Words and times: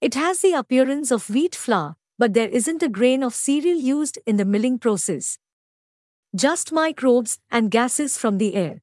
It 0.00 0.14
has 0.14 0.40
the 0.40 0.52
appearance 0.52 1.10
of 1.10 1.28
wheat 1.28 1.56
flour, 1.56 1.96
but 2.18 2.32
there 2.32 2.48
isn't 2.48 2.84
a 2.84 2.88
grain 2.88 3.24
of 3.24 3.34
cereal 3.34 3.76
used 3.76 4.18
in 4.26 4.36
the 4.36 4.44
milling 4.44 4.78
process. 4.78 5.38
Just 6.36 6.70
microbes 6.70 7.40
and 7.50 7.70
gases 7.70 8.16
from 8.16 8.38
the 8.38 8.54
air. 8.54 8.80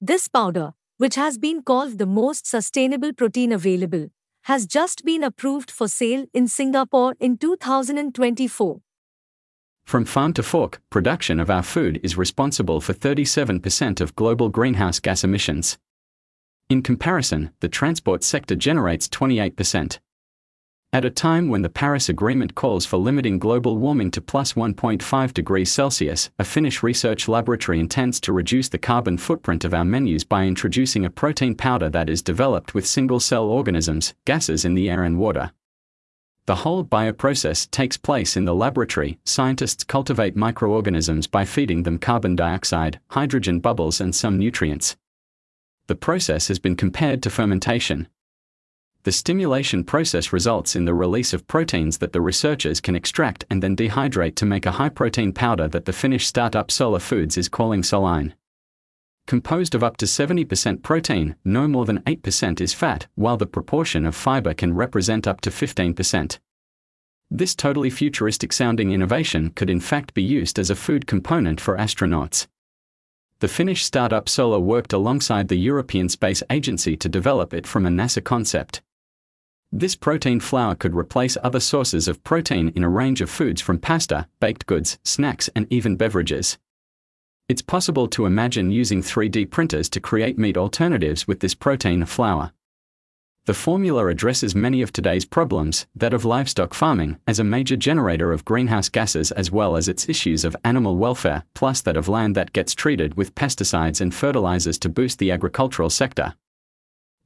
This 0.00 0.28
powder, 0.28 0.74
which 0.98 1.16
has 1.16 1.38
been 1.38 1.62
called 1.62 1.98
the 1.98 2.06
most 2.06 2.46
sustainable 2.46 3.12
protein 3.12 3.50
available, 3.50 4.10
has 4.42 4.66
just 4.66 5.04
been 5.04 5.24
approved 5.24 5.72
for 5.72 5.88
sale 5.88 6.26
in 6.32 6.46
Singapore 6.46 7.16
in 7.18 7.36
2024. 7.36 8.80
From 9.84 10.04
farm 10.04 10.32
to 10.34 10.42
fork, 10.44 10.80
production 10.88 11.40
of 11.40 11.50
our 11.50 11.64
food 11.64 11.98
is 12.04 12.16
responsible 12.16 12.80
for 12.80 12.94
37% 12.94 14.00
of 14.00 14.14
global 14.14 14.48
greenhouse 14.48 15.00
gas 15.00 15.24
emissions. 15.24 15.78
In 16.68 16.80
comparison, 16.80 17.50
the 17.58 17.68
transport 17.68 18.22
sector 18.22 18.54
generates 18.54 19.08
28%. 19.08 19.98
At 20.94 21.06
a 21.06 21.10
time 21.10 21.48
when 21.48 21.62
the 21.62 21.70
Paris 21.70 22.10
Agreement 22.10 22.54
calls 22.54 22.84
for 22.84 22.98
limiting 22.98 23.38
global 23.38 23.78
warming 23.78 24.10
to 24.10 24.20
plus 24.20 24.52
1.5 24.52 25.32
degrees 25.32 25.72
Celsius, 25.72 26.28
a 26.38 26.44
Finnish 26.44 26.82
research 26.82 27.28
laboratory 27.28 27.80
intends 27.80 28.20
to 28.20 28.32
reduce 28.34 28.68
the 28.68 28.76
carbon 28.76 29.16
footprint 29.16 29.64
of 29.64 29.72
our 29.72 29.86
menus 29.86 30.22
by 30.22 30.44
introducing 30.44 31.06
a 31.06 31.10
protein 31.10 31.54
powder 31.54 31.88
that 31.88 32.10
is 32.10 32.20
developed 32.20 32.74
with 32.74 32.86
single 32.86 33.20
cell 33.20 33.44
organisms, 33.44 34.12
gases 34.26 34.66
in 34.66 34.74
the 34.74 34.90
air 34.90 35.02
and 35.02 35.18
water. 35.18 35.52
The 36.44 36.56
whole 36.56 36.84
bioprocess 36.84 37.70
takes 37.70 37.96
place 37.96 38.36
in 38.36 38.44
the 38.44 38.54
laboratory. 38.54 39.18
Scientists 39.24 39.84
cultivate 39.84 40.36
microorganisms 40.36 41.26
by 41.26 41.46
feeding 41.46 41.84
them 41.84 41.98
carbon 41.98 42.36
dioxide, 42.36 43.00
hydrogen 43.12 43.60
bubbles, 43.60 43.98
and 43.98 44.14
some 44.14 44.36
nutrients. 44.38 44.96
The 45.86 45.94
process 45.94 46.48
has 46.48 46.58
been 46.58 46.76
compared 46.76 47.22
to 47.22 47.30
fermentation, 47.30 48.08
the 49.04 49.12
stimulation 49.12 49.82
process 49.82 50.32
results 50.32 50.76
in 50.76 50.84
the 50.84 50.94
release 50.94 51.32
of 51.32 51.46
proteins 51.48 51.98
that 51.98 52.12
the 52.12 52.20
researchers 52.20 52.80
can 52.80 52.94
extract 52.94 53.44
and 53.50 53.62
then 53.62 53.76
dehydrate 53.76 54.36
to 54.36 54.46
make 54.46 54.64
a 54.64 54.72
high 54.72 54.88
protein 54.88 55.32
powder 55.32 55.66
that 55.68 55.86
the 55.86 55.92
Finnish 55.92 56.26
startup 56.26 56.70
Solar 56.70 57.00
Foods 57.00 57.36
is 57.36 57.48
calling 57.48 57.82
Solein. 57.82 58.32
Composed 59.26 59.74
of 59.74 59.82
up 59.82 59.96
to 59.96 60.06
70% 60.06 60.82
protein, 60.82 61.34
no 61.44 61.66
more 61.66 61.84
than 61.84 62.00
8% 62.00 62.60
is 62.60 62.74
fat, 62.74 63.06
while 63.14 63.36
the 63.36 63.46
proportion 63.46 64.06
of 64.06 64.14
fiber 64.14 64.54
can 64.54 64.74
represent 64.74 65.26
up 65.26 65.40
to 65.40 65.50
15%. 65.50 66.38
This 67.30 67.54
totally 67.54 67.90
futuristic 67.90 68.52
sounding 68.52 68.92
innovation 68.92 69.50
could 69.50 69.70
in 69.70 69.80
fact 69.80 70.14
be 70.14 70.22
used 70.22 70.58
as 70.58 70.70
a 70.70 70.76
food 70.76 71.06
component 71.06 71.60
for 71.60 71.76
astronauts 71.76 72.46
the 73.42 73.48
Finnish 73.48 73.84
startup 73.84 74.28
Solar 74.28 74.60
worked 74.60 74.92
alongside 74.92 75.48
the 75.48 75.56
European 75.56 76.08
Space 76.08 76.44
Agency 76.48 76.96
to 76.96 77.08
develop 77.08 77.52
it 77.52 77.66
from 77.66 77.84
a 77.84 77.88
NASA 77.88 78.22
concept. 78.22 78.82
This 79.74 79.96
protein 79.96 80.38
flour 80.38 80.74
could 80.74 80.94
replace 80.94 81.38
other 81.42 81.58
sources 81.58 82.06
of 82.06 82.22
protein 82.22 82.72
in 82.76 82.84
a 82.84 82.90
range 82.90 83.22
of 83.22 83.30
foods 83.30 83.62
from 83.62 83.78
pasta, 83.78 84.28
baked 84.38 84.66
goods, 84.66 84.98
snacks, 85.02 85.48
and 85.56 85.66
even 85.72 85.96
beverages. 85.96 86.58
It's 87.48 87.62
possible 87.62 88.06
to 88.08 88.26
imagine 88.26 88.70
using 88.70 89.00
3D 89.00 89.50
printers 89.50 89.88
to 89.88 90.00
create 90.00 90.38
meat 90.38 90.58
alternatives 90.58 91.26
with 91.26 91.40
this 91.40 91.54
protein 91.54 92.04
flour. 92.04 92.52
The 93.46 93.54
formula 93.54 94.08
addresses 94.08 94.54
many 94.54 94.82
of 94.82 94.92
today's 94.92 95.24
problems, 95.24 95.86
that 95.96 96.12
of 96.12 96.26
livestock 96.26 96.74
farming, 96.74 97.18
as 97.26 97.38
a 97.38 97.44
major 97.44 97.74
generator 97.74 98.30
of 98.30 98.44
greenhouse 98.44 98.90
gases, 98.90 99.32
as 99.32 99.50
well 99.50 99.78
as 99.78 99.88
its 99.88 100.06
issues 100.06 100.44
of 100.44 100.54
animal 100.66 100.98
welfare, 100.98 101.44
plus 101.54 101.80
that 101.80 101.96
of 101.96 102.08
land 102.08 102.36
that 102.36 102.52
gets 102.52 102.74
treated 102.74 103.14
with 103.14 103.34
pesticides 103.34 104.02
and 104.02 104.14
fertilizers 104.14 104.78
to 104.80 104.90
boost 104.90 105.18
the 105.18 105.30
agricultural 105.30 105.88
sector 105.88 106.34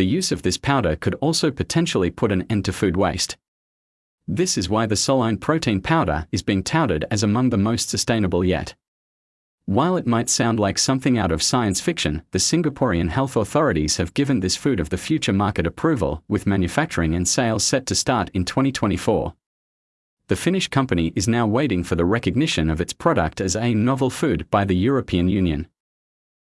the 0.00 0.06
use 0.06 0.32
of 0.32 0.40
this 0.40 0.56
powder 0.56 0.96
could 0.96 1.14
also 1.16 1.50
potentially 1.50 2.10
put 2.10 2.32
an 2.32 2.46
end 2.48 2.64
to 2.64 2.72
food 2.72 2.96
waste. 2.96 3.36
This 4.26 4.56
is 4.56 4.66
why 4.66 4.86
the 4.86 4.96
Solein 4.96 5.38
protein 5.38 5.82
powder 5.82 6.26
is 6.32 6.40
being 6.40 6.62
touted 6.62 7.04
as 7.10 7.22
among 7.22 7.50
the 7.50 7.58
most 7.58 7.90
sustainable 7.90 8.42
yet. 8.42 8.74
While 9.66 9.98
it 9.98 10.06
might 10.06 10.30
sound 10.30 10.58
like 10.58 10.78
something 10.78 11.18
out 11.18 11.30
of 11.30 11.42
science 11.42 11.82
fiction, 11.82 12.22
the 12.30 12.38
Singaporean 12.38 13.10
health 13.10 13.36
authorities 13.36 13.98
have 13.98 14.14
given 14.14 14.40
this 14.40 14.56
food 14.56 14.80
of 14.80 14.88
the 14.88 14.96
future 14.96 15.34
market 15.34 15.66
approval, 15.66 16.24
with 16.28 16.46
manufacturing 16.46 17.14
and 17.14 17.28
sales 17.28 17.62
set 17.62 17.84
to 17.84 17.94
start 17.94 18.30
in 18.32 18.46
2024. 18.46 19.34
The 20.28 20.36
Finnish 20.36 20.68
company 20.68 21.12
is 21.14 21.28
now 21.28 21.46
waiting 21.46 21.84
for 21.84 21.94
the 21.94 22.06
recognition 22.06 22.70
of 22.70 22.80
its 22.80 22.94
product 22.94 23.38
as 23.38 23.54
a 23.54 23.74
novel 23.74 24.08
food 24.08 24.50
by 24.50 24.64
the 24.64 24.76
European 24.76 25.28
Union. 25.28 25.68